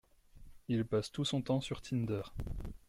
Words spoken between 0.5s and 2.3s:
Il passe tout son temps sur Tinder.